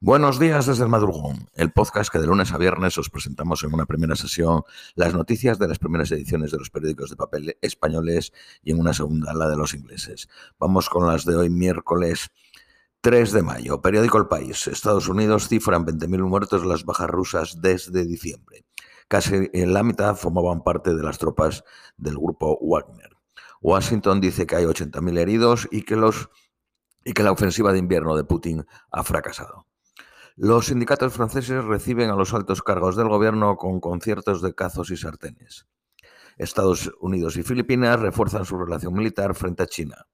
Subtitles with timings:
[0.00, 3.74] Buenos días desde el madrugón, el podcast que de lunes a viernes os presentamos en
[3.74, 4.62] una primera sesión
[4.94, 8.32] las noticias de las primeras ediciones de los periódicos de papel españoles
[8.62, 10.28] y en una segunda la de los ingleses.
[10.56, 12.30] Vamos con las de hoy miércoles
[13.00, 13.82] 3 de mayo.
[13.82, 14.68] Periódico El País.
[14.68, 18.64] Estados Unidos cifran 20.000 muertos las bajas rusas desde diciembre.
[19.08, 21.64] Casi en la mitad formaban parte de las tropas
[21.96, 23.16] del grupo Wagner.
[23.60, 26.30] Washington dice que hay 80.000 heridos y que, los,
[27.04, 29.67] y que la ofensiva de invierno de Putin ha fracasado.
[30.40, 34.96] Los sindicatos franceses reciben a los altos cargos del gobierno con conciertos de cazos y
[34.96, 35.66] sartenes.
[36.36, 40.06] Estados Unidos y Filipinas refuerzan su relación militar frente a China.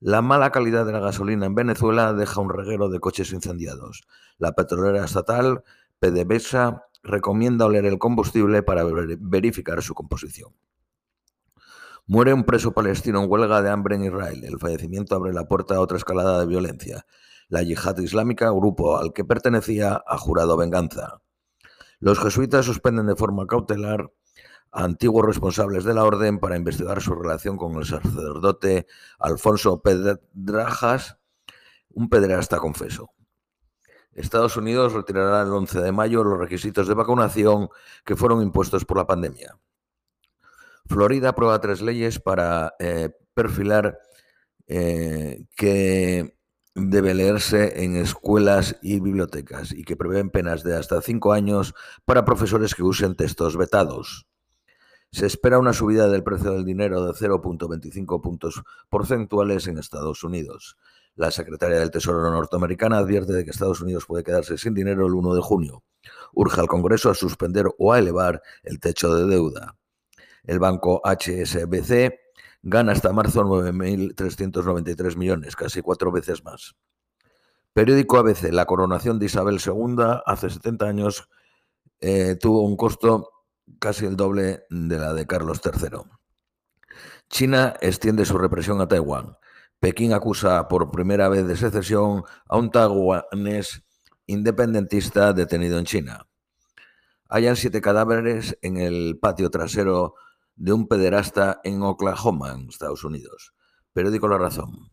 [0.00, 4.08] La mala calidad de la gasolina en Venezuela deja un reguero de coches incendiados.
[4.38, 5.62] La petrolera estatal,
[5.98, 10.54] PDVSA, recomienda oler el combustible para verificar su composición.
[12.06, 14.42] Muere un preso palestino en huelga de hambre en Israel.
[14.42, 17.04] El fallecimiento abre la puerta a otra escalada de violencia.
[17.48, 21.22] La yihad islámica, grupo al que pertenecía, ha jurado venganza.
[21.98, 24.10] Los jesuitas suspenden de forma cautelar
[24.70, 28.86] a antiguos responsables de la orden para investigar su relación con el sacerdote
[29.18, 31.18] Alfonso Pedrajas,
[31.90, 33.10] un pederasta confeso.
[34.12, 37.68] Estados Unidos retirará el 11 de mayo los requisitos de vacunación
[38.04, 39.56] que fueron impuestos por la pandemia.
[40.86, 43.98] Florida aprueba tres leyes para eh, perfilar
[44.66, 46.37] eh, que
[46.78, 52.24] debe leerse en escuelas y bibliotecas y que prevén penas de hasta cinco años para
[52.24, 54.26] profesores que usen textos vetados.
[55.10, 60.76] Se espera una subida del precio del dinero de 0.25 puntos porcentuales en Estados Unidos.
[61.14, 65.14] La secretaria del Tesoro norteamericana advierte de que Estados Unidos puede quedarse sin dinero el
[65.14, 65.82] 1 de junio.
[66.32, 69.76] Urge al Congreso a suspender o a elevar el techo de deuda.
[70.44, 72.27] El banco HSBC
[72.62, 76.76] gana hasta marzo 9.393 millones, casi cuatro veces más.
[77.72, 81.28] Periódico ABC, la coronación de Isabel II hace 70 años
[82.00, 83.30] eh, tuvo un costo
[83.78, 86.00] casi el doble de la de Carlos III.
[87.28, 89.36] China extiende su represión a Taiwán.
[89.80, 93.84] Pekín acusa por primera vez de secesión a un taiwanés
[94.26, 96.26] independentista detenido en China.
[97.28, 100.14] Hayan siete cadáveres en el patio trasero
[100.58, 103.54] de un pederasta en Oklahoma, Estados Unidos.
[103.92, 104.90] Periódico La Razón.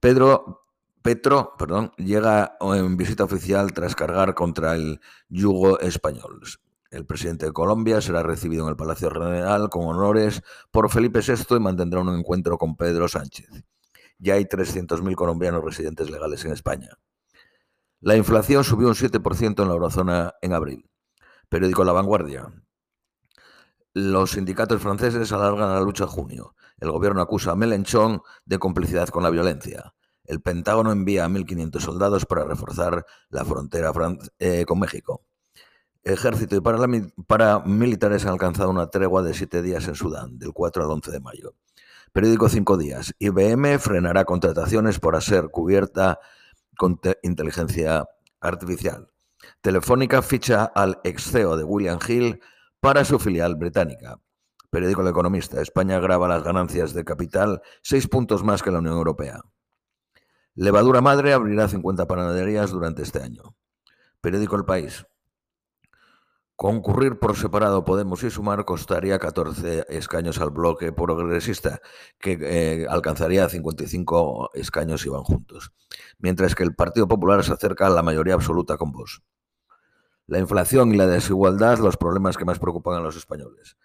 [0.00, 0.66] Pedro,
[1.02, 6.40] Petro perdón, llega en visita oficial tras cargar contra el yugo español.
[6.90, 11.56] El presidente de Colombia será recibido en el Palacio Real con honores por Felipe VI
[11.56, 13.48] y mantendrá un encuentro con Pedro Sánchez.
[14.18, 16.90] Ya hay 300.000 colombianos residentes legales en España.
[18.00, 20.88] La inflación subió un 7% en la eurozona en abril.
[21.48, 22.63] Periódico La Vanguardia.
[23.96, 26.56] Los sindicatos franceses alargan la lucha a junio.
[26.78, 29.94] El gobierno acusa a Mélenchon de complicidad con la violencia.
[30.24, 33.92] El Pentágono envía a 1.500 soldados para reforzar la frontera
[34.40, 35.22] eh, con México.
[36.02, 36.60] Ejército y
[37.24, 41.20] paramilitares han alcanzado una tregua de siete días en Sudán, del 4 al 11 de
[41.20, 41.54] mayo.
[42.12, 43.14] Periódico Cinco Días.
[43.20, 46.18] IBM frenará contrataciones por ser cubierta
[46.76, 48.08] con inteligencia
[48.40, 49.08] artificial.
[49.60, 52.40] Telefónica ficha al ex CEO de William Hill
[52.84, 54.20] para su filial británica.
[54.68, 55.62] Periódico El Economista.
[55.62, 59.40] España graba las ganancias de capital seis puntos más que la Unión Europea.
[60.54, 63.56] Levadura Madre abrirá 50 panaderías durante este año.
[64.20, 65.06] Periódico El País.
[66.56, 71.80] Concurrir por separado Podemos y Sumar costaría 14 escaños al bloque progresista,
[72.18, 75.72] que eh, alcanzaría 55 escaños si van juntos,
[76.18, 79.22] mientras que el Partido Popular se acerca a la mayoría absoluta con vos
[80.26, 83.76] la inflación y la desigualdad los problemas que más preocupan a los españoles.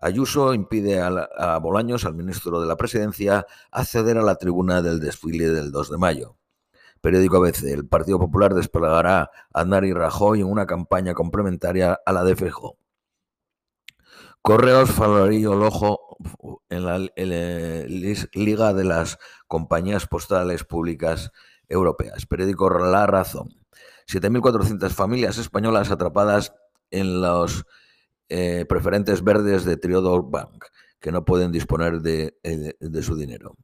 [0.00, 5.48] Ayuso impide a, Bolaños, al ministro de la Presidencia, acceder a la tribuna del desfile
[5.48, 6.36] del 2 de mayo.
[7.00, 7.64] Periódico ABC.
[7.64, 12.78] El Partido Popular desplegará a Nari Rajoy en una campaña complementaria a la de Fejo.
[14.40, 16.16] Correos falorillo el ojo
[16.68, 16.98] en la
[18.32, 21.32] Liga de las Compañías Postales Públicas
[21.68, 22.24] Europeas.
[22.26, 23.48] Periódico La Razón.
[24.06, 26.52] 7.400 familias españolas atrapadas
[26.90, 27.64] en los
[28.28, 30.64] eh, preferentes verdes de Triodo Bank,
[31.00, 33.56] que no pueden disponer de, eh, de su dinero.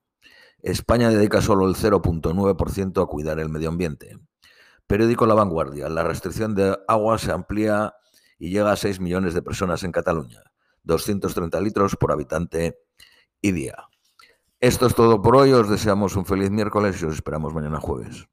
[0.62, 4.18] España dedica solo el 0.9% a cuidar el medio ambiente.
[4.86, 5.88] Periódico La Vanguardia.
[5.88, 7.94] La restricción de agua se amplía
[8.38, 10.42] y llega a 6 millones de personas en Cataluña.
[10.84, 12.78] 230 litros por habitante
[13.40, 13.74] y día.
[14.60, 15.52] Esto es todo por hoy.
[15.52, 18.26] Os deseamos un feliz miércoles y os esperamos mañana jueves.